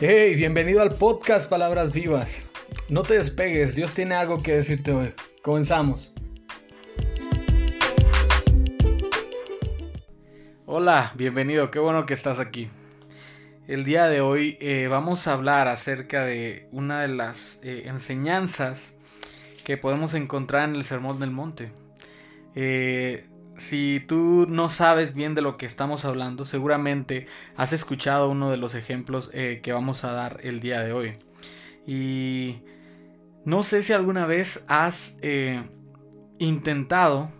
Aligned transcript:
Hey, 0.00 0.36
bienvenido 0.36 0.80
al 0.80 0.94
podcast 0.94 1.50
Palabras 1.50 1.92
Vivas. 1.92 2.46
No 2.88 3.02
te 3.02 3.14
despegues, 3.14 3.74
Dios 3.74 3.94
tiene 3.94 4.14
algo 4.14 4.40
que 4.40 4.54
decirte 4.54 4.92
hoy. 4.92 5.12
Comenzamos. 5.42 6.12
Hola, 10.66 11.12
bienvenido, 11.16 11.72
qué 11.72 11.80
bueno 11.80 12.06
que 12.06 12.14
estás 12.14 12.38
aquí. 12.38 12.70
El 13.66 13.84
día 13.84 14.06
de 14.06 14.20
hoy 14.20 14.56
eh, 14.60 14.86
vamos 14.86 15.26
a 15.26 15.32
hablar 15.32 15.66
acerca 15.66 16.24
de 16.24 16.68
una 16.70 17.02
de 17.02 17.08
las 17.08 17.60
eh, 17.64 17.82
enseñanzas 17.86 18.94
que 19.64 19.78
podemos 19.78 20.14
encontrar 20.14 20.68
en 20.68 20.76
el 20.76 20.84
Sermón 20.84 21.18
del 21.18 21.32
Monte. 21.32 21.72
Eh, 22.54 23.26
si 23.58 24.02
tú 24.06 24.46
no 24.48 24.70
sabes 24.70 25.14
bien 25.14 25.34
de 25.34 25.42
lo 25.42 25.56
que 25.56 25.66
estamos 25.66 26.04
hablando, 26.04 26.44
seguramente 26.44 27.26
has 27.56 27.72
escuchado 27.72 28.30
uno 28.30 28.50
de 28.50 28.56
los 28.56 28.74
ejemplos 28.74 29.30
eh, 29.34 29.60
que 29.62 29.72
vamos 29.72 30.04
a 30.04 30.12
dar 30.12 30.40
el 30.42 30.60
día 30.60 30.80
de 30.80 30.92
hoy. 30.92 31.12
Y 31.86 32.62
no 33.44 33.62
sé 33.62 33.82
si 33.82 33.92
alguna 33.92 34.26
vez 34.26 34.64
has 34.68 35.18
eh, 35.22 35.62
intentado 36.38 37.30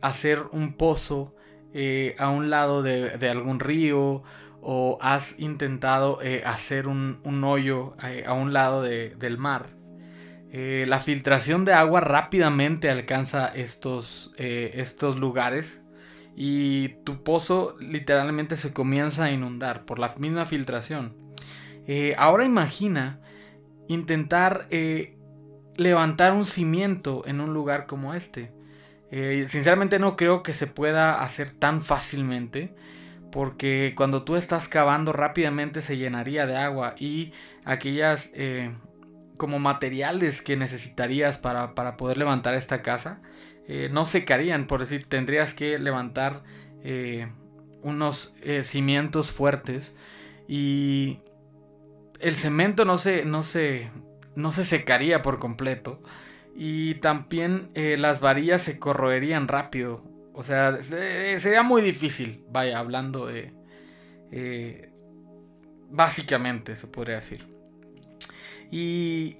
hacer 0.00 0.44
un 0.52 0.74
pozo 0.74 1.34
eh, 1.74 2.14
a 2.18 2.30
un 2.30 2.50
lado 2.50 2.82
de, 2.82 3.28
algún 3.28 3.58
río 3.58 4.22
o 4.62 4.98
has 5.00 5.38
intentado 5.38 6.20
hacer 6.44 6.86
un, 6.86 7.20
hoyo 7.44 7.94
a 8.26 8.32
un 8.32 8.52
lado 8.52 8.82
del 8.82 9.38
mar. 9.38 9.77
Eh, 10.50 10.84
la 10.88 10.98
filtración 10.98 11.64
de 11.66 11.74
agua 11.74 12.00
rápidamente 12.00 12.88
alcanza 12.88 13.48
estos, 13.48 14.32
eh, 14.38 14.72
estos 14.74 15.18
lugares 15.18 15.82
y 16.36 16.88
tu 17.04 17.22
pozo 17.22 17.76
literalmente 17.80 18.56
se 18.56 18.72
comienza 18.72 19.24
a 19.24 19.30
inundar 19.30 19.84
por 19.84 19.98
la 19.98 20.14
misma 20.16 20.46
filtración. 20.46 21.14
Eh, 21.86 22.14
ahora 22.16 22.44
imagina 22.44 23.20
intentar 23.88 24.68
levantar 25.76 26.32
un 26.32 26.44
cimiento 26.44 27.24
en 27.26 27.40
un 27.40 27.54
lugar 27.54 27.86
como 27.86 28.14
este. 28.14 28.52
sinceramente 29.46 29.98
no 29.98 30.16
creo 30.16 30.42
que 30.42 30.52
se 30.52 30.66
pueda 30.66 31.22
hacer 31.22 31.52
tan 31.52 31.80
fácilmente 31.82 32.74
porque 33.32 33.94
cuando 33.96 34.22
tú 34.22 34.36
estás 34.36 34.68
cavando 34.68 35.14
rápidamente 35.14 35.80
se 35.80 35.96
llenaría 35.96 36.46
de 36.46 36.56
agua 36.56 36.94
y 36.98 37.32
aquellas 37.64 38.32
como 39.38 39.58
materiales 39.58 40.42
que 40.42 40.56
necesitarías 40.56 41.38
para, 41.38 41.96
poder 41.96 42.18
levantar 42.18 42.54
esta 42.54 42.82
casa 42.82 43.22
eh, 43.66 43.88
no 43.92 44.04
secarían, 44.04 44.66
por 44.66 44.80
decir, 44.80 45.06
tendrías 45.06 45.54
que 45.54 45.78
levantar 45.78 46.42
eh, 46.82 47.30
unos 47.82 48.34
eh, 48.42 48.62
cimientos 48.64 49.30
fuertes 49.30 49.94
y 50.48 51.20
el 52.18 52.36
cemento 52.36 52.84
no 52.84 52.98
se, 52.98 53.24
no 53.24 53.42
se, 53.42 53.90
no 54.34 54.50
se 54.50 54.64
secaría 54.64 55.22
por 55.22 55.38
completo 55.38 56.02
y 56.56 56.94
también 56.96 57.70
las 57.74 58.20
varillas 58.20 58.62
se 58.62 58.80
corroerían 58.80 59.46
rápido. 59.46 60.02
O 60.32 60.42
sea, 60.42 60.82
sería 60.82 61.62
muy 61.62 61.82
difícil, 61.82 62.44
vaya, 62.50 62.80
hablando 62.80 63.26
de... 63.26 63.52
básicamente, 65.88 66.74
se 66.74 66.88
podría 66.88 67.16
decir. 67.16 67.57
Y 68.70 69.36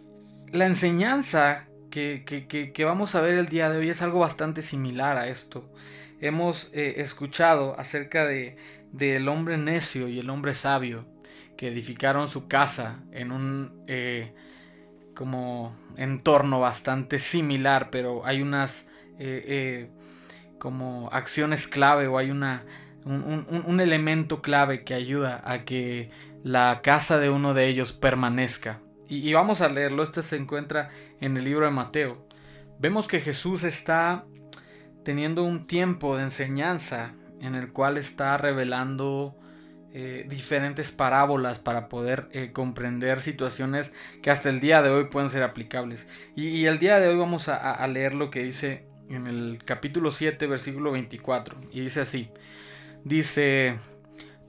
la 0.53 0.67
enseñanza 0.67 1.69
que, 1.91 2.85
vamos 2.85 3.15
a 3.15 3.21
ver 3.21 3.39
el 3.39 3.49
día 3.49 3.71
de 3.71 3.79
hoy 3.79 3.91
es 3.91 4.03
algo 4.03 4.21
bastante 4.21 4.63
similar 4.63 5.17
a 5.17 5.29
esto. 5.29 5.71
Hemos 6.21 6.71
eh, 6.73 6.95
escuchado 6.99 7.79
acerca 7.79 8.25
de 8.25 8.57
del 8.93 9.29
hombre 9.29 9.59
necio 9.59 10.09
y 10.09 10.19
el 10.19 10.31
hombre 10.31 10.55
sabio 10.55 11.05
que 11.59 11.69
edificaron 11.69 12.27
su 12.27 12.49
casa 12.49 13.01
en 13.13 13.33
un 13.33 13.85
eh, 13.87 14.33
como 15.15 15.77
entorno 15.97 16.61
bastante 16.61 17.19
similar, 17.19 17.91
pero 17.91 18.25
hay 18.25 18.41
unas 18.41 18.91
eh, 19.19 19.91
como 20.59 21.11
acciones 21.13 21.67
clave 21.67 22.07
o 22.07 22.17
hay 22.17 22.31
una, 22.31 22.65
un 23.05 23.81
elemento 23.81 24.41
clave 24.41 24.85
que 24.85 24.95
ayuda 24.95 25.43
a 25.45 25.65
que 25.65 26.11
la 26.45 26.81
casa 26.83 27.19
de 27.19 27.31
uno 27.31 27.53
de 27.53 27.67
ellos 27.67 27.93
permanezca. 27.93 28.81
Y, 29.09 29.33
vamos 29.33 29.63
a 29.63 29.69
leerlo, 29.69 30.03
este 30.03 30.23
se 30.23 30.37
encuentra 30.37 30.91
en 31.21 31.37
el 31.39 31.45
libro 31.45 31.65
de 31.65 31.73
Mateo. 31.73 32.27
Vemos 32.79 33.09
que 33.09 33.21
Jesús 33.21 33.65
está 33.65 34.27
teniendo 35.03 35.45
un 35.45 35.67
tiempo 35.67 36.17
de 36.17 36.25
enseñanza 36.25 37.15
en 37.41 37.55
el 37.55 37.73
cual 37.73 37.97
está 37.97 38.37
revelando 38.37 39.35
eh, 39.95 40.27
diferentes 40.29 40.93
parábolas 40.93 41.59
para 41.59 41.89
poder 41.89 42.29
eh, 42.33 42.53
comprender 42.53 43.23
situaciones 43.23 43.93
que 44.23 44.31
hasta 44.31 44.51
el 44.51 44.61
día 44.61 44.83
de 44.83 44.91
hoy 44.91 45.05
pueden 45.05 45.31
ser 45.31 45.43
aplicables. 45.43 46.07
Y, 46.37 46.67
el 46.67 46.79
día 46.79 47.01
de 47.01 47.09
hoy 47.09 47.17
vamos 47.17 47.49
a, 47.49 47.57
a, 47.57 47.87
leer 47.89 48.13
lo 48.13 48.29
que 48.29 48.43
dice 48.43 48.85
en 49.09 49.27
el 49.27 49.63
capítulo 49.65 50.13
7, 50.13 50.47
versículo 50.47 50.93
24. 50.93 51.57
Y 51.73 51.81
dice 51.81 52.03
así. 52.03 52.29
Dice, 53.05 53.79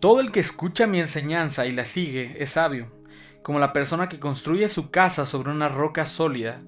todo 0.01 0.19
el 0.19 0.31
que 0.33 0.41
escucha 0.41 0.85
mi 0.85 0.99
enseñanza 0.99 1.65
y 1.65 1.71
la 1.71 1.85
sigue 1.85 2.35
es 2.39 2.49
sabio 2.49 2.98
como 3.41 3.59
la 3.59 3.73
persona 3.73 4.09
que 4.09 4.19
construye 4.19 4.69
su 4.69 4.91
casa 4.91 5.25
sobre 5.25 5.51
una 5.51 5.69
roca 5.69 6.05
sólida. 6.05 6.61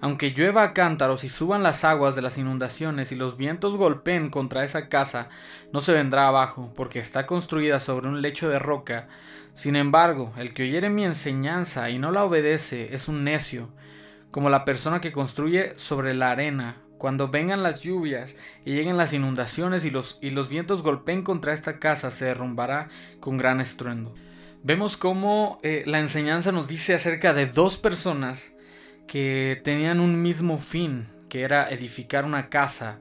Aunque 0.00 0.32
llueva 0.32 0.62
a 0.62 0.74
cántaros 0.74 1.24
y 1.24 1.28
suban 1.28 1.62
las 1.62 1.84
aguas 1.84 2.14
de 2.14 2.22
las 2.22 2.36
inundaciones 2.36 3.10
y 3.10 3.14
los 3.14 3.36
vientos 3.36 3.76
golpeen 3.76 4.28
contra 4.28 4.64
esa 4.64 4.88
casa, 4.88 5.30
no 5.72 5.80
se 5.80 5.94
vendrá 5.94 6.28
abajo, 6.28 6.72
porque 6.74 6.98
está 6.98 7.24
construida 7.26 7.80
sobre 7.80 8.08
un 8.08 8.20
lecho 8.20 8.48
de 8.48 8.58
roca. 8.58 9.08
Sin 9.54 9.76
embargo, 9.76 10.32
el 10.36 10.52
que 10.52 10.64
oyere 10.64 10.90
mi 10.90 11.04
enseñanza 11.04 11.88
y 11.88 11.98
no 11.98 12.10
la 12.10 12.24
obedece 12.24 12.94
es 12.94 13.08
un 13.08 13.24
necio, 13.24 13.70
como 14.30 14.50
la 14.50 14.64
persona 14.64 15.00
que 15.00 15.12
construye 15.12 15.72
sobre 15.76 16.12
la 16.12 16.32
arena. 16.32 16.76
Cuando 16.98 17.28
vengan 17.28 17.62
las 17.62 17.80
lluvias 17.80 18.36
y 18.64 18.74
lleguen 18.74 18.96
las 18.96 19.12
inundaciones 19.12 19.84
y 19.84 19.90
los, 19.90 20.18
y 20.20 20.30
los 20.30 20.48
vientos 20.48 20.82
golpeen 20.82 21.22
contra 21.22 21.52
esta 21.52 21.78
casa, 21.78 22.10
se 22.10 22.26
derrumbará 22.26 22.88
con 23.20 23.36
gran 23.36 23.60
estruendo. 23.60 24.14
Vemos 24.66 24.96
cómo 24.96 25.58
eh, 25.62 25.82
la 25.84 25.98
enseñanza 25.98 26.50
nos 26.50 26.68
dice 26.68 26.94
acerca 26.94 27.34
de 27.34 27.44
dos 27.44 27.76
personas 27.76 28.54
que 29.06 29.60
tenían 29.62 30.00
un 30.00 30.22
mismo 30.22 30.58
fin, 30.58 31.06
que 31.28 31.42
era 31.42 31.68
edificar 31.68 32.24
una 32.24 32.48
casa 32.48 32.98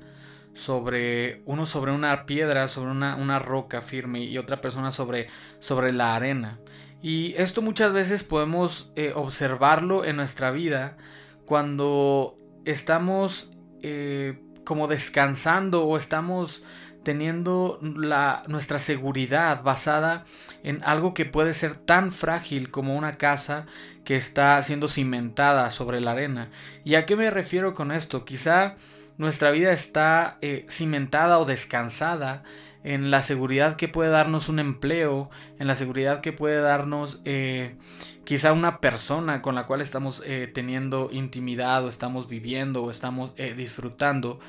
sobre 0.54 1.42
uno 1.46 1.66
sobre 1.66 1.94
una 1.94 2.26
piedra, 2.26 2.68
sobre 2.68 2.92
una, 2.92 3.40
roca 3.40 3.80
firme 3.80 4.26
y 4.26 4.38
otra 4.38 4.60
persona 4.60 4.92
sobre, 4.92 5.30
sobre 5.60 5.94
la 5.94 6.18
arena. 6.18 6.60
Y 7.02 7.34
esto 7.38 7.62
muchas 7.62 7.94
veces 7.94 8.26
podemos 8.26 8.92
eh, 8.98 9.14
observarlo 9.16 10.04
en 10.04 10.18
nuestra 10.18 10.52
vida 10.52 10.98
cuando 11.46 12.38
estamos 12.66 13.52
eh, 13.84 14.38
como 14.66 14.90
descansando 14.90 15.86
o 15.86 15.98
estamos 15.98 16.66
teniendo 17.04 17.80
la, 17.82 18.44
nuestra 18.48 18.80
seguridad 18.80 19.62
basada 19.64 20.26
en 20.64 20.82
algo 20.84 21.14
que 21.14 21.26
puede 21.26 21.54
ser 21.54 21.76
tan 21.76 22.12
frágil 22.12 22.72
como 22.72 22.96
una 22.98 23.18
casa 23.18 23.66
que 24.04 24.16
está 24.16 24.62
siendo 24.64 24.88
cimentada 24.88 25.72
sobre 25.72 26.02
la 26.02 26.12
arena. 26.12 26.50
¿Y 26.84 26.96
a 26.96 27.06
qué 27.06 27.16
me 27.16 27.30
refiero 27.30 27.74
con 27.74 27.92
esto? 27.92 28.26
Quizá 28.26 28.76
nuestra 29.18 29.52
vida 29.52 29.72
está 29.72 30.38
eh, 30.42 30.66
cimentada 30.70 31.40
o 31.40 31.46
descansada 31.46 32.44
en 32.84 33.12
la 33.12 33.24
seguridad 33.24 33.76
que 33.76 33.88
puede 33.88 34.10
darnos 34.10 34.50
un 34.50 34.60
empleo, 34.60 35.30
en 35.60 35.68
la 35.68 35.76
seguridad 35.76 36.22
que 36.22 36.34
puede 36.34 36.60
darnos 36.60 37.22
eh, 37.24 37.78
quizá 38.26 38.52
una 38.52 38.80
persona 38.80 39.42
con 39.42 39.56
la 39.56 39.66
cual 39.66 39.82
estamos 39.82 40.22
eh, 40.26 40.52
teniendo 40.54 41.10
intimidad 41.12 41.86
o 41.86 41.90
estamos 41.90 42.28
viviendo 42.28 42.84
o 42.84 42.92
estamos 42.92 43.34
disfrutando, 43.36 44.40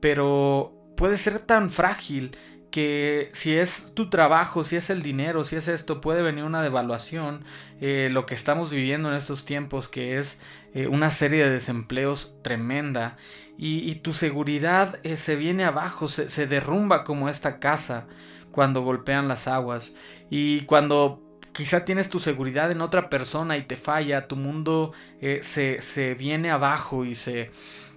pero 0.00 0.81
puede 1.02 1.18
ser 1.18 1.40
tan 1.40 1.68
frágil 1.68 2.36
que 2.70 3.28
si 3.32 3.56
es 3.56 3.90
tu 3.92 4.08
trabajo, 4.08 4.62
si 4.62 4.76
es 4.76 4.88
el 4.88 5.02
dinero, 5.02 5.42
si 5.42 5.56
es 5.56 5.66
esto, 5.66 6.00
puede 6.00 6.22
venir 6.22 6.44
una 6.44 6.62
devaluación. 6.62 7.44
Eh, 7.80 8.08
lo 8.12 8.24
que 8.24 8.36
estamos 8.36 8.70
viviendo 8.70 9.08
en 9.08 9.16
estos 9.16 9.44
tiempos, 9.44 9.88
que 9.88 10.20
es 10.20 10.40
eh, 10.74 10.86
una 10.86 11.10
serie 11.10 11.42
de 11.42 11.50
desempleos 11.50 12.36
tremenda. 12.42 13.16
Y, 13.58 13.96
tu 13.96 14.12
seguridad 14.12 15.00
eh, 15.02 15.16
se 15.16 15.34
viene 15.34 15.64
abajo, 15.64 16.06
se, 16.06 16.46
derrumba 16.46 17.02
como 17.02 17.28
esta 17.28 17.58
casa 17.58 18.06
cuando 18.52 18.82
golpean 18.82 19.26
las 19.26 19.48
aguas. 19.48 19.96
Y 20.30 20.60
cuando 20.66 21.20
quizá 21.52 21.84
tienes 21.84 22.10
tu 22.10 22.20
seguridad 22.20 22.70
en 22.70 22.80
otra 22.80 23.10
persona 23.10 23.56
y 23.56 23.64
te 23.64 23.74
falla, 23.74 24.28
tu 24.28 24.36
mundo 24.36 24.92
se, 25.40 25.82
se, 25.82 26.14
viene 26.14 26.52
abajo 26.52 27.04
y 27.04 27.16
se, 27.16 27.50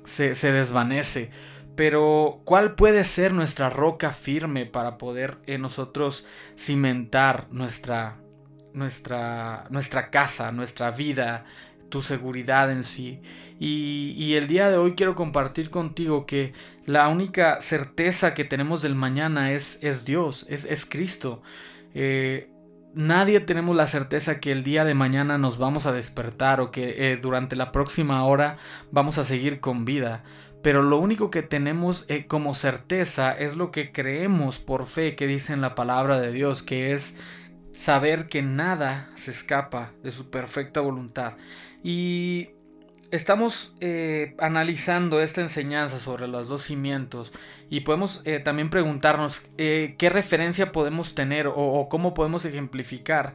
se 0.06 0.52
desvanece. 0.52 1.30
Pero, 1.76 2.42
¿cuál 2.46 2.76
puede 2.76 3.04
ser 3.04 3.34
nuestra 3.34 3.70
roca 3.70 4.14
firme 4.14 4.66
para 4.66 4.98
poder 4.98 5.38
en 5.46 5.62
nosotros 5.62 6.28
cimentar 6.58 7.48
nuestra, 7.52 8.18
nuestra, 8.74 9.66
nuestra 9.70 10.10
casa, 10.10 10.52
nuestra 10.54 10.92
vida, 10.92 11.46
tu 11.90 12.02
seguridad 12.02 12.72
en 12.72 12.84
sí? 12.86 13.22
Y, 13.60 14.36
el 14.36 14.48
día 14.48 14.70
de 14.70 14.78
hoy 14.78 14.96
quiero 14.96 15.16
compartir 15.16 15.70
contigo 15.70 16.26
que 16.26 16.54
la 16.86 17.10
única 17.10 17.60
certeza 17.62 18.34
que 18.34 18.46
tenemos 18.46 18.82
del 18.82 18.96
mañana 18.96 19.52
es, 19.52 19.80
es 19.82 20.06
Dios, 20.06 20.46
es, 20.50 20.66
es 20.66 20.86
Cristo. 20.86 21.42
Eh, 21.94 22.50
nadie 22.94 23.42
tenemos 23.42 23.76
la 23.76 23.88
certeza 23.88 24.40
que 24.40 24.52
el 24.52 24.64
día 24.64 24.86
de 24.86 24.94
mañana 24.94 25.38
nos 25.38 25.58
vamos 25.58 25.86
a 25.86 25.92
despertar 25.92 26.62
o 26.62 26.72
que 26.72 27.12
eh, 27.12 27.18
durante 27.18 27.56
la 27.56 27.72
próxima 27.72 28.26
hora 28.26 28.58
vamos 28.92 29.18
a 29.18 29.24
seguir 29.24 29.60
con 29.60 29.86
vida. 29.86 30.24
Pero 30.66 30.82
lo 30.82 30.98
único 30.98 31.30
que 31.30 31.44
tenemos 31.44 32.06
eh, 32.08 32.26
como 32.26 32.56
certeza 32.56 33.38
es 33.38 33.56
lo 33.56 33.70
que 33.70 33.92
creemos 33.92 34.58
por 34.58 34.88
fe 34.88 35.16
que 35.16 35.28
dice 35.28 35.54
en 35.54 35.62
la 35.62 35.76
palabra 35.76 36.20
de 36.20 36.32
Dios, 36.32 36.64
que 36.64 36.92
es 36.92 37.16
saber 37.72 38.28
que 38.30 38.42
nada 38.42 39.12
se 39.14 39.30
escapa 39.30 39.92
de 40.02 40.12
su 40.12 40.32
perfecta 40.32 40.82
voluntad. 40.82 41.34
Y 41.84 42.55
estamos 43.16 43.74
eh, 43.80 44.36
analizando 44.40 45.22
esta 45.22 45.42
enseñanza 45.42 46.00
sobre 46.00 46.28
los 46.28 46.48
dos 46.48 46.64
cimientos 46.64 47.32
y 47.70 47.82
podemos 47.82 48.22
eh, 48.26 48.40
también 48.40 48.70
preguntarnos 48.70 49.42
eh, 49.58 49.96
qué 49.98 50.10
referencia 50.10 50.72
podemos 50.72 51.16
tener 51.16 51.48
o, 51.48 51.88
cómo 51.90 52.14
podemos 52.14 52.46
ejemplificar 52.46 53.34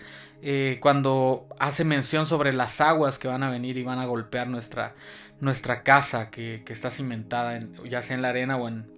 cuando 0.80 1.46
hace 1.58 1.84
mención 1.84 2.24
sobre 2.24 2.54
las 2.54 2.80
aguas 2.80 3.18
que 3.18 3.28
van 3.28 3.42
a 3.42 3.50
venir 3.50 3.76
y 3.76 3.82
van 3.82 3.98
a 3.98 4.06
golpear 4.06 4.48
nuestra, 4.48 4.94
nuestra 5.38 5.82
casa 5.82 6.30
que, 6.30 6.64
está 6.66 6.90
cimentada 6.90 7.60
ya 7.84 8.00
sea 8.00 8.16
en 8.16 8.22
la 8.22 8.30
arena 8.30 8.56
o 8.56 8.66
en, 8.66 8.90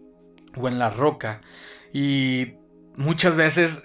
o 0.55 0.69
en 0.69 0.79
la 0.79 0.91
roca. 0.91 1.41
Y 1.93 2.53
muchas 2.95 3.35
veces 3.35 3.83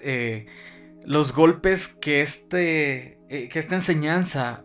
los 1.04 1.34
golpes 1.34 1.88
que, 1.88 2.22
este, 2.22 3.18
que 3.28 3.58
esta 3.58 3.74
enseñanza 3.74 4.64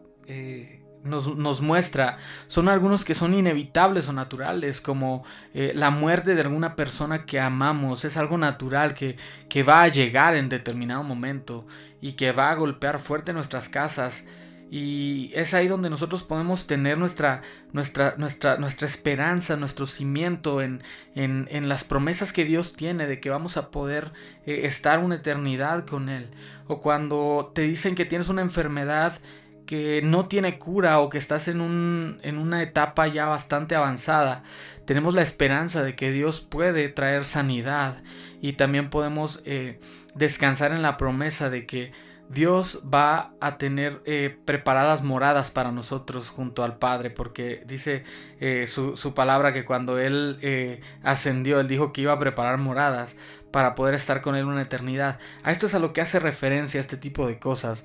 nos, 1.05 1.61
muestra 1.61 2.19
son 2.47 2.69
algunos 2.69 3.05
que 3.05 3.15
son 3.15 3.35
inevitables 3.35 4.09
o 4.09 4.13
naturales, 4.13 4.81
como 4.81 5.25
eh, 5.55 5.73
la 5.75 5.91
muerte 5.91 6.35
de 6.35 6.43
alguna 6.43 6.77
persona 6.77 7.25
que 7.25 7.41
amamos, 7.41 8.05
es 8.05 8.17
algo 8.17 8.39
natural 8.39 8.95
que, 8.95 9.17
que 9.49 9.63
va 9.63 9.83
a 9.83 9.89
llegar 9.89 10.37
en 10.37 10.49
determinado 10.49 11.03
momento 11.03 11.67
y 12.01 12.13
que 12.13 12.33
va 12.33 12.51
a 12.51 12.55
golpear 12.55 12.99
fuerte 12.99 13.33
nuestras 13.33 13.69
casas. 13.69 14.27
Y 14.75 15.31
es 15.35 15.53
ahí 15.53 15.69
donde 15.69 15.91
nosotros 15.91 16.23
podemos 16.23 16.67
tener 16.67 16.97
nuestra, 16.97 17.43
nuestra, 17.75 18.15
nuestra, 18.17 18.57
nuestra 18.57 18.89
esperanza, 18.89 19.55
nuestro 19.55 19.87
cimiento 19.87 20.63
en, 20.63 20.83
en, 21.15 21.69
las 21.69 21.85
promesas 21.85 22.33
que 22.33 22.47
Dios 22.47 22.75
tiene 22.75 23.07
de 23.07 23.21
que 23.21 23.29
vamos 23.29 23.59
a 23.59 23.71
poder 23.71 24.13
eh, 24.47 24.63
estar 24.65 24.99
una 25.01 25.17
eternidad 25.17 25.85
con 25.85 26.09
Él. 26.09 26.31
O 26.69 26.81
cuando 26.81 27.53
te 27.55 27.61
dicen 27.61 27.95
que 27.95 28.07
tienes 28.07 28.31
una 28.31 28.41
enfermedad 28.41 29.21
que 29.67 30.03
no 30.03 30.27
tiene 30.27 30.59
cura 30.59 31.01
o 31.01 31.09
que 31.09 31.19
estás 31.19 31.49
en, 31.49 31.61
un, 31.61 32.19
en 32.23 32.39
una 32.39 32.63
etapa 32.63 33.07
ya 33.07 33.27
bastante 33.27 33.75
avanzada, 33.75 34.43
tenemos 34.85 35.15
la 35.15 35.23
esperanza 35.23 35.83
de 35.83 35.95
que 35.95 36.11
Dios 36.11 36.41
puede 36.41 36.89
traer 36.89 37.25
sanidad 37.25 38.03
y 38.41 38.55
también 38.55 38.91
podemos 38.91 39.43
eh, 39.45 39.81
descansar 40.15 40.73
en 40.73 40.83
la 40.83 40.97
promesa 40.97 41.49
de 41.51 41.67
que 41.67 41.93
Dios 42.29 42.83
va 42.93 43.33
a 43.41 43.59
tener 43.59 44.01
eh, 44.05 44.37
preparadas 44.45 45.03
moradas 45.03 45.51
para 45.51 45.71
nosotros 45.71 46.31
junto 46.31 46.65
al 46.65 46.79
Padre, 46.79 47.11
porque 47.11 47.63
dice 47.67 48.05
eh, 48.41 48.67
su, 48.67 48.97
su, 48.97 49.13
palabra 49.13 49.53
que 49.53 49.65
cuando 49.65 49.99
Él 49.99 50.81
ascendió, 51.03 51.61
Él 51.61 51.69
dijo 51.69 51.93
que 51.93 52.01
iba 52.01 52.15
a 52.15 52.19
preparar 52.19 52.59
moradas 52.59 53.17
para 53.51 53.75
poder 53.75 53.95
estar 53.95 54.23
con 54.23 54.35
Él 54.35 54.47
una 54.47 54.63
eternidad. 54.63 55.19
A 55.45 55.53
esto 55.53 55.67
es 55.67 55.75
a 55.75 55.79
lo 55.79 55.93
que 55.93 56.01
hace 56.01 56.21
referencia 56.21 56.81
este 56.81 56.97
tipo 56.97 57.27
de 57.27 57.39
cosas 57.39 57.85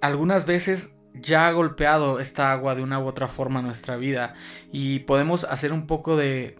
algunas 0.00 0.46
veces 0.46 0.94
ya 1.14 1.48
ha 1.48 1.52
golpeado 1.52 2.20
esta 2.20 2.52
agua 2.52 2.74
de 2.74 2.82
una 2.82 2.98
u 2.98 3.06
otra 3.06 3.28
forma 3.28 3.62
nuestra 3.62 3.96
vida 3.96 4.34
y 4.72 5.00
podemos 5.00 5.44
hacer 5.44 5.72
un 5.72 5.86
poco 5.86 6.16
de, 6.16 6.56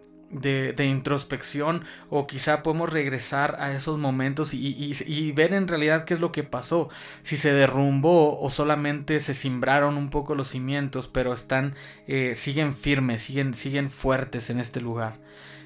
introspección 0.79 1.85
o 2.09 2.27
quizá 2.27 2.63
podemos 2.63 2.93
regresar 2.93 3.57
a 3.59 3.73
esos 3.73 3.99
momentos 3.99 4.53
y, 4.55 5.33
ver 5.33 5.55
en 5.55 5.69
realidad 5.69 6.05
qué 6.05 6.15
es 6.15 6.21
lo 6.21 6.33
que 6.33 6.43
pasó, 6.43 6.89
si 7.23 7.37
se 7.37 7.53
derrumbó 7.53 8.41
o 8.41 8.51
solamente 8.51 9.21
se 9.21 9.35
simbraron 9.35 9.97
un 9.97 10.11
poco 10.11 10.35
los 10.35 10.49
cimientos, 10.49 11.09
pero 11.09 11.33
están, 11.33 11.75
eh, 12.07 12.35
siguen 12.37 12.75
firmes, 12.75 13.23
siguen, 13.23 13.55
siguen 13.55 13.91
fuertes 13.91 14.51
en 14.51 14.61
este 14.61 14.81
lugar. 14.81 15.19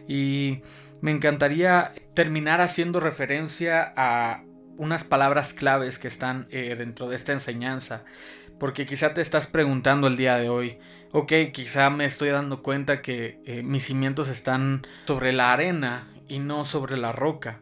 Y 0.06 0.60
me 1.00 1.10
encantaría 1.10 1.92
terminar 2.14 2.60
haciendo 2.60 3.00
referencia 3.00 3.92
a 3.96 4.44
unas 4.76 5.04
palabras 5.04 5.52
claves 5.52 5.98
que 5.98 6.08
están 6.08 6.46
eh, 6.50 6.74
dentro 6.76 7.08
de 7.08 7.16
esta 7.16 7.32
enseñanza. 7.32 8.04
Porque 8.58 8.86
quizá 8.86 9.14
te 9.14 9.20
estás 9.20 9.46
preguntando 9.46 10.06
el 10.06 10.16
día 10.16 10.36
de 10.36 10.48
hoy, 10.48 10.78
ok, 11.12 11.32
quizá 11.52 11.90
me 11.90 12.04
estoy 12.04 12.30
dando 12.30 12.62
cuenta 12.62 13.02
que 13.02 13.40
eh, 13.44 13.62
mis 13.62 13.86
cimientos 13.86 14.28
están 14.28 14.86
sobre 15.06 15.32
la 15.32 15.52
arena 15.52 16.08
y 16.28 16.38
no 16.38 16.64
sobre 16.64 16.96
la 16.96 17.12
roca. 17.12 17.60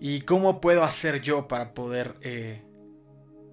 ¿Y 0.00 0.22
cómo 0.22 0.60
puedo 0.60 0.82
hacer 0.82 1.22
yo 1.22 1.46
para 1.46 1.72
poder 1.72 2.16
eh, 2.20 2.62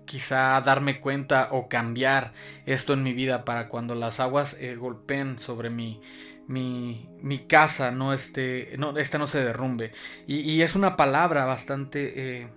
quizá 0.05 0.59
darme 0.61 0.99
cuenta 0.99 1.49
o 1.51 1.69
cambiar 1.69 2.33
esto 2.65 2.93
en 2.93 3.03
mi 3.03 3.13
vida 3.13 3.45
para 3.45 3.69
cuando 3.69 3.93
las 3.93 4.19
aguas 4.19 4.57
golpeen 4.77 5.37
sobre 5.37 5.69
mi, 5.69 6.01
mi, 6.47 7.07
mi, 7.21 7.37
casa, 7.45 7.91
no, 7.91 8.11
este, 8.11 8.73
no, 8.77 8.97
esta 8.97 9.19
no 9.19 9.27
se 9.27 9.45
derrumbe? 9.45 9.91
Y, 10.27 10.39
y 10.39 10.63
es 10.63 10.75
una 10.75 10.97
palabra 10.97 11.45
bastante 11.45 12.49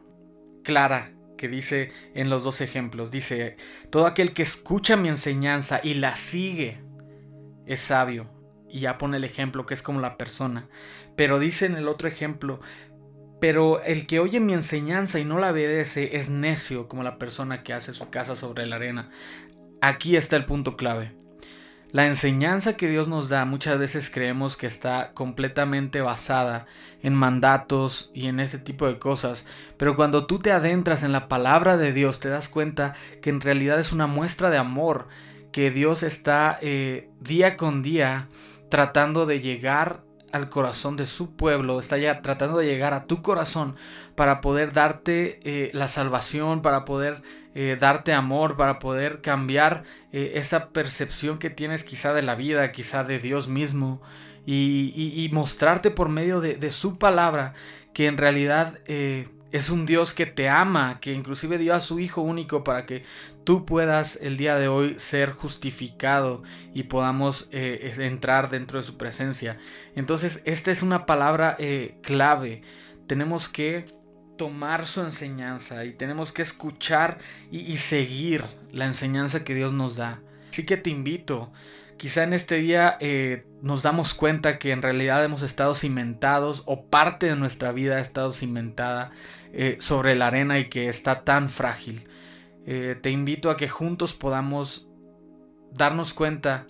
clara 0.65 1.13
que 1.37 1.49
dice 1.49 1.93
en 2.15 2.31
los 2.31 2.43
dos 2.43 2.61
ejemplos. 2.61 3.13
Dice, 3.13 3.57
todo 3.91 4.07
aquel 4.07 4.33
que 4.33 4.43
escucha 4.43 4.97
mi 4.97 5.09
enseñanza 5.09 5.81
y 5.83 5.95
la 5.95 6.17
sigue 6.17 6.83
es 7.67 7.81
sabio. 7.81 8.29
Y 8.69 8.81
ya 8.81 8.99
pone 8.99 9.19
el 9.19 9.25
ejemplo 9.25 9.67
que 9.67 9.75
es 9.75 9.83
como 9.83 10.01
la 10.01 10.17
persona. 10.17 10.69
Pero 11.15 11.39
dice 11.39 11.67
en 11.67 11.77
el 11.77 11.87
otro 11.87 12.09
ejemplo, 12.09 12.61
pero 13.41 13.83
el 13.83 14.07
que 14.07 14.19
oye 14.19 14.41
mi 14.41 14.53
enseñanza 14.53 15.19
y 15.21 15.25
no 15.25 15.39
la 15.39 15.53
obedece 15.53 16.17
es 16.17 16.31
necio 16.31 16.89
como 16.89 17.03
la 17.03 17.19
persona 17.19 17.63
que 17.63 17.73
hace 17.73 17.95
su 17.95 18.11
casa 18.11 18.35
sobre 18.35 18.67
la 18.67 18.77
arena. 18.77 19.11
Aquí 19.81 20.17
está 20.17 20.37
el 20.37 20.45
punto 20.45 20.77
clave. 20.77 21.15
La 21.94 22.08
enseñanza 22.08 22.76
que 22.76 22.88
Dios 22.88 23.06
nos 23.06 23.29
da 23.29 23.44
muchas 23.44 23.79
veces 23.79 24.11
creemos 24.11 24.56
que 24.56 24.67
está 24.67 25.12
completamente 25.14 26.00
basada 26.00 26.67
en 27.05 27.14
mandatos 27.14 28.11
y 28.12 28.26
en 28.26 28.41
ese 28.41 28.58
tipo 28.58 28.88
de 28.88 28.99
cosas, 28.99 29.46
pero 29.76 29.94
cuando 29.94 30.26
tú 30.26 30.41
te 30.41 30.50
adentras 30.50 31.05
en 31.05 31.12
la 31.12 31.29
palabra 31.29 31.76
de 31.76 31.93
Dios 31.93 32.19
te 32.19 32.29
das 32.29 32.49
cuenta 32.49 32.96
que 33.23 33.31
en 33.31 33.41
realidad 33.41 33.79
es 33.79 33.93
una 33.93 34.08
muestra 34.08 34.50
de 34.50 34.58
amor, 34.58 35.06
que 35.52 35.70
Dios 35.70 36.02
está 36.02 36.58
eh, 36.62 37.11
día 37.20 37.56
con 37.56 37.81
día 37.81 38.26
tratando 38.70 39.25
de 39.25 39.38
llegar 39.38 40.02
al 40.35 40.49
corazón 40.49 40.97
de 40.97 41.07
su 41.07 41.37
pueblo, 41.37 41.79
está 41.79 41.97
ya 41.97 42.21
tratando 42.21 42.59
de 42.59 42.67
llegar 42.67 42.93
a 42.93 43.07
tu 43.07 43.23
corazón 43.23 43.77
para 44.17 44.41
poder 44.41 44.73
darte 44.73 45.39
eh, 45.45 45.71
la 45.73 45.87
salvación, 45.87 46.61
para 46.61 46.85
poder 46.85 47.23
eh, 47.55 47.77
darte 47.79 48.13
amor, 48.13 48.56
para 48.56 48.81
poder 48.81 49.20
cambiar 49.20 49.85
eh, 50.13 50.32
esa 50.35 50.70
percepción 50.70 51.39
que 51.39 51.51
tienes 51.51 51.85
quizá 51.85 52.13
de 52.13 52.23
la 52.23 52.35
vida, 52.35 52.73
quizá 52.73 53.05
de 53.05 53.20
Dios 53.20 53.47
mismo, 53.47 54.03
y, 54.44 55.31
mostrarte 55.32 55.91
por 55.91 56.08
medio 56.08 56.41
de, 56.41 56.70
su 56.70 56.99
palabra 56.99 57.55
que 57.94 58.06
en 58.08 58.19
realidad 58.19 58.79
es 59.55 59.70
un 59.70 59.87
Dios 59.87 60.15
que 60.15 60.27
te 60.27 60.49
ama, 60.49 60.99
que 61.01 61.13
inclusive 61.13 61.58
dio 61.58 61.75
a 61.75 61.81
su 61.81 62.01
Hijo 62.01 62.23
único 62.23 62.65
para 62.65 62.87
que 62.87 63.05
tú 63.44 63.65
puedas 63.65 64.19
el 64.20 64.37
día 64.37 64.56
de 64.56 64.67
hoy 64.67 64.96
ser 64.99 65.31
justificado 65.31 66.43
y 66.75 66.82
podamos 66.82 67.49
entrar 67.53 68.51
dentro 68.51 68.81
de 68.81 68.84
su 68.84 68.96
presencia. 68.96 69.58
Entonces, 69.94 70.43
esta 70.44 70.73
es 70.73 70.82
una 70.82 71.06
palabra 71.06 71.56
clave. 72.03 72.63
Tenemos 73.06 73.49
que 73.49 73.87
tomar 74.37 74.89
su 74.89 75.03
enseñanza 75.03 75.84
y 75.84 75.93
tenemos 75.93 76.32
que 76.32 76.43
escuchar 76.43 77.19
y, 77.53 77.77
seguir 77.77 78.43
la 78.73 78.87
enseñanza 78.87 79.44
que 79.44 79.55
Dios 79.55 79.73
nos 79.73 79.94
da. 79.94 80.20
Así 80.51 80.67
que 80.67 80.77
te 80.77 80.91
invito, 80.91 81.53
quizá 81.96 82.25
en 82.25 82.32
este 82.32 82.56
día 82.56 82.96
eh, 83.01 83.46
nos 83.65 83.83
damos 83.83 84.15
cuenta 84.15 84.59
que 84.59 84.71
en 84.71 84.83
realidad 84.83 85.25
hemos 85.25 85.43
estado 85.43 85.75
cimentados 85.75 86.63
o 86.67 86.87
parte 86.87 87.27
de 87.27 87.37
nuestra 87.37 87.73
vida 87.73 87.97
ha 87.97 88.01
estado 88.01 88.33
cimentada 88.33 89.11
eh, 89.53 89.77
sobre 89.81 90.15
la 90.15 90.29
arena 90.29 90.59
y 90.59 90.69
que 90.69 90.89
está 90.89 91.25
tan 91.25 91.51
frágil. 91.51 92.09
Eh, 92.67 92.97
te 93.01 93.11
invito 93.11 93.51
a 93.51 93.56
que 93.56 93.69
juntos 93.69 94.15
podamos 94.15 94.89
darnos 95.73 96.15
cuenta 96.15 96.67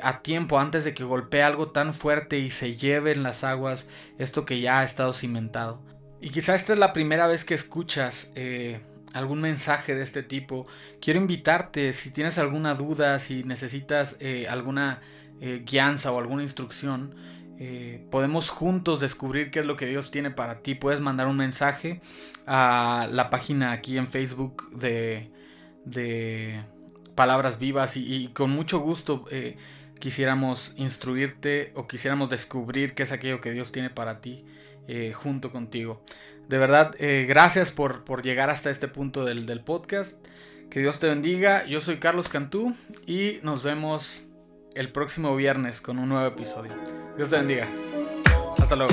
a 0.00 0.22
tiempo 0.22 0.60
antes 0.60 0.84
de 0.84 0.94
que 0.94 1.02
golpee 1.02 1.42
algo 1.42 1.72
tan 1.72 1.92
fuerte 1.92 2.38
y 2.38 2.50
se 2.50 2.76
lleve 2.76 3.10
en 3.10 3.24
las 3.24 3.42
aguas 3.42 3.90
esto 4.16 4.44
que 4.44 4.60
ya 4.60 4.78
ha 4.78 4.84
estado 4.84 5.12
cimentado. 5.12 5.82
Y 6.22 6.30
quizá 6.30 6.54
esta 6.54 6.72
es 6.72 6.78
la 6.78 6.92
primera 6.92 7.26
vez 7.26 7.44
que 7.44 7.54
escuchas 7.54 8.30
eh, 8.36 8.80
algún 9.12 9.40
mensaje 9.40 9.96
de 9.96 10.02
este 10.04 10.22
tipo. 10.22 10.68
Quiero 11.00 11.18
invitarte, 11.18 11.92
si 11.92 12.12
tienes 12.12 12.38
alguna 12.38 12.76
duda, 12.76 13.18
si 13.18 13.42
necesitas 13.42 14.16
eh, 14.20 14.46
alguna 14.48 15.00
eh, 15.42 15.62
guianza 15.66 16.10
o 16.12 16.18
alguna 16.18 16.42
instrucción, 16.42 17.14
podemos 18.10 18.50
juntos 18.50 18.98
descubrir 18.98 19.52
qué 19.52 19.60
es 19.60 19.66
lo 19.66 19.76
que 19.76 19.86
Dios 19.86 20.10
tiene 20.10 20.32
para 20.32 20.62
ti. 20.62 20.74
Puedes 20.74 20.98
mandar 20.98 21.28
un 21.28 21.36
mensaje 21.36 22.00
a 22.44 23.06
la 23.12 23.30
página 23.30 23.70
aquí 23.70 23.98
en 23.98 24.08
Facebook 24.08 24.68
de, 24.76 25.30
de 25.84 26.64
Palabras 27.14 27.60
Vivas 27.60 27.96
y, 27.96 28.30
con 28.34 28.50
mucho 28.50 28.80
gusto 28.80 29.26
quisiéramos 30.00 30.74
instruirte 30.76 31.70
o 31.76 31.86
quisiéramos 31.86 32.30
descubrir 32.30 32.94
qué 32.94 33.04
es 33.04 33.12
aquello 33.12 33.40
que 33.40 33.52
Dios 33.52 33.70
tiene 33.70 33.90
para 33.90 34.20
ti. 34.20 34.44
Eh, 34.88 35.12
junto 35.12 35.52
contigo. 35.52 36.02
De 36.48 36.58
verdad, 36.58 36.92
eh, 36.98 37.24
gracias 37.28 37.70
por, 37.70 38.04
por, 38.04 38.22
llegar 38.22 38.50
hasta 38.50 38.68
este 38.68 38.88
punto 38.88 39.24
del, 39.24 39.46
del 39.46 39.60
podcast. 39.60 40.26
Que 40.70 40.80
Dios 40.80 40.98
te 40.98 41.06
bendiga. 41.06 41.64
Yo 41.66 41.80
soy 41.80 41.98
Carlos 41.98 42.28
Cantú 42.28 42.74
y 43.06 43.38
nos 43.42 43.62
vemos 43.62 44.26
el 44.74 44.90
próximo 44.90 45.34
viernes 45.36 45.80
con 45.80 45.98
un 45.98 46.08
nuevo 46.08 46.26
episodio. 46.26 46.72
Dios 47.16 47.30
te 47.30 47.36
bendiga. 47.36 47.68
Hasta 48.58 48.76
luego. 48.76 48.92